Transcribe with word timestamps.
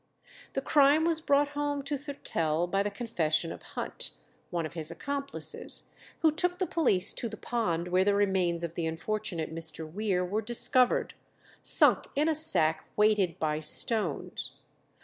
The 0.53 0.63
crime 0.63 1.03
was 1.05 1.21
brought 1.21 1.49
home 1.49 1.83
to 1.83 1.95
Thurtell 1.95 2.65
by 2.65 2.81
the 2.81 2.89
confession 2.89 3.51
of 3.51 3.61
Hunt, 3.77 4.09
one 4.49 4.65
of 4.65 4.73
his 4.73 4.89
accomplices, 4.89 5.83
who 6.21 6.31
took 6.31 6.57
the 6.57 6.65
police 6.65 7.13
to 7.13 7.29
the 7.29 7.37
pond, 7.37 7.89
where 7.89 8.03
the 8.03 8.15
remains 8.15 8.63
of 8.63 8.73
the 8.73 8.87
unfortunate 8.87 9.53
Mr. 9.53 9.87
Weare 9.87 10.25
were 10.25 10.41
discovered, 10.41 11.13
sunk 11.61 12.07
in 12.15 12.27
a 12.27 12.33
sack 12.33 12.85
weighted 12.95 13.37
by 13.37 13.59
stones. 13.59 14.53